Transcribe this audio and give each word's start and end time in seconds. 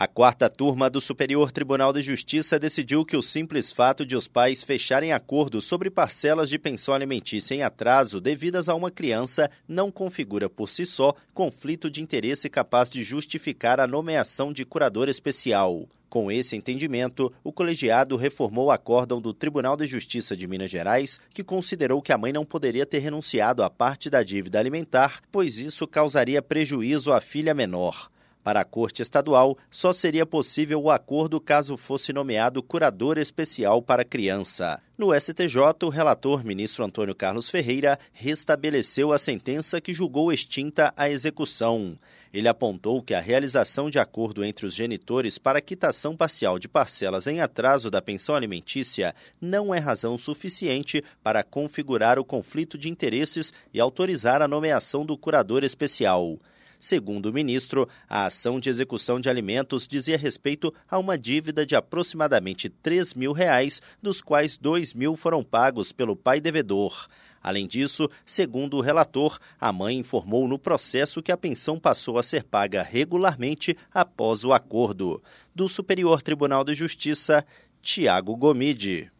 A 0.00 0.08
quarta 0.08 0.48
turma 0.48 0.88
do 0.88 0.98
Superior 0.98 1.52
Tribunal 1.52 1.92
de 1.92 2.00
Justiça 2.00 2.58
decidiu 2.58 3.04
que 3.04 3.18
o 3.18 3.22
simples 3.22 3.70
fato 3.70 4.06
de 4.06 4.16
os 4.16 4.26
pais 4.26 4.62
fecharem 4.62 5.12
acordo 5.12 5.60
sobre 5.60 5.90
parcelas 5.90 6.48
de 6.48 6.58
pensão 6.58 6.94
alimentícia 6.94 7.54
em 7.54 7.62
atraso 7.62 8.18
devidas 8.18 8.70
a 8.70 8.74
uma 8.74 8.90
criança 8.90 9.50
não 9.68 9.90
configura 9.90 10.48
por 10.48 10.70
si 10.70 10.86
só 10.86 11.14
conflito 11.34 11.90
de 11.90 12.00
interesse 12.00 12.48
capaz 12.48 12.88
de 12.88 13.04
justificar 13.04 13.78
a 13.78 13.86
nomeação 13.86 14.54
de 14.54 14.64
curador 14.64 15.06
especial. 15.10 15.86
Com 16.08 16.32
esse 16.32 16.56
entendimento, 16.56 17.30
o 17.44 17.52
colegiado 17.52 18.16
reformou 18.16 18.68
o 18.68 18.70
acórdão 18.70 19.20
do 19.20 19.34
Tribunal 19.34 19.76
de 19.76 19.86
Justiça 19.86 20.34
de 20.34 20.46
Minas 20.46 20.70
Gerais, 20.70 21.20
que 21.34 21.44
considerou 21.44 22.00
que 22.00 22.10
a 22.10 22.16
mãe 22.16 22.32
não 22.32 22.46
poderia 22.46 22.86
ter 22.86 23.00
renunciado 23.00 23.62
a 23.62 23.68
parte 23.68 24.08
da 24.08 24.22
dívida 24.22 24.58
alimentar, 24.58 25.20
pois 25.30 25.58
isso 25.58 25.86
causaria 25.86 26.40
prejuízo 26.40 27.12
à 27.12 27.20
filha 27.20 27.52
menor. 27.52 28.10
Para 28.42 28.60
a 28.60 28.64
Corte 28.64 29.02
Estadual, 29.02 29.58
só 29.70 29.92
seria 29.92 30.24
possível 30.24 30.80
o 30.80 30.90
acordo 30.90 31.38
caso 31.40 31.76
fosse 31.76 32.12
nomeado 32.12 32.62
curador 32.62 33.18
especial 33.18 33.82
para 33.82 34.04
criança. 34.04 34.80
No 34.96 35.18
STJ, 35.18 35.58
o 35.84 35.88
relator, 35.88 36.44
ministro 36.44 36.84
Antônio 36.84 37.14
Carlos 37.14 37.50
Ferreira, 37.50 37.98
restabeleceu 38.12 39.12
a 39.12 39.18
sentença 39.18 39.80
que 39.80 39.92
julgou 39.92 40.32
extinta 40.32 40.92
a 40.96 41.10
execução. 41.10 41.98
Ele 42.32 42.48
apontou 42.48 43.02
que 43.02 43.12
a 43.12 43.20
realização 43.20 43.90
de 43.90 43.98
acordo 43.98 44.44
entre 44.44 44.64
os 44.64 44.74
genitores 44.74 45.36
para 45.36 45.60
quitação 45.60 46.16
parcial 46.16 46.58
de 46.58 46.68
parcelas 46.68 47.26
em 47.26 47.40
atraso 47.40 47.90
da 47.90 48.00
pensão 48.00 48.36
alimentícia 48.36 49.14
não 49.40 49.74
é 49.74 49.78
razão 49.78 50.16
suficiente 50.16 51.02
para 51.22 51.42
configurar 51.42 52.18
o 52.18 52.24
conflito 52.24 52.78
de 52.78 52.88
interesses 52.88 53.52
e 53.74 53.80
autorizar 53.80 54.40
a 54.40 54.48
nomeação 54.48 55.04
do 55.04 55.18
curador 55.18 55.64
especial. 55.64 56.38
Segundo 56.80 57.26
o 57.26 57.32
ministro, 57.32 57.86
a 58.08 58.24
ação 58.24 58.58
de 58.58 58.70
execução 58.70 59.20
de 59.20 59.28
alimentos 59.28 59.86
dizia 59.86 60.16
respeito 60.16 60.72
a 60.90 60.98
uma 60.98 61.18
dívida 61.18 61.66
de 61.66 61.76
aproximadamente 61.76 62.70
3 62.70 63.12
mil 63.12 63.32
reais, 63.32 63.82
dos 64.02 64.22
quais 64.22 64.56
2 64.56 64.94
mil 64.94 65.14
foram 65.14 65.42
pagos 65.42 65.92
pelo 65.92 66.16
pai 66.16 66.40
devedor. 66.40 67.06
Além 67.42 67.66
disso, 67.66 68.08
segundo 68.24 68.78
o 68.78 68.80
relator, 68.80 69.38
a 69.60 69.70
mãe 69.70 69.98
informou 69.98 70.48
no 70.48 70.58
processo 70.58 71.22
que 71.22 71.30
a 71.30 71.36
pensão 71.36 71.78
passou 71.78 72.18
a 72.18 72.22
ser 72.22 72.44
paga 72.44 72.82
regularmente 72.82 73.76
após 73.92 74.42
o 74.42 74.54
acordo. 74.54 75.22
Do 75.54 75.68
Superior 75.68 76.22
Tribunal 76.22 76.64
de 76.64 76.72
Justiça, 76.72 77.44
Tiago 77.82 78.34
Gomide. 78.36 79.12